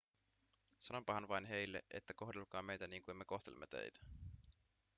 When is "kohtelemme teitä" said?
3.25-3.99